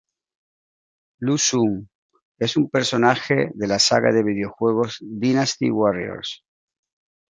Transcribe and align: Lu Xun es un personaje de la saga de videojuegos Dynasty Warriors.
Lu 1.19 1.35
Xun 1.45 1.87
es 2.39 2.57
un 2.57 2.67
personaje 2.71 3.51
de 3.53 3.67
la 3.67 3.77
saga 3.77 4.11
de 4.11 4.23
videojuegos 4.23 4.97
Dynasty 4.99 5.69
Warriors. 5.69 6.43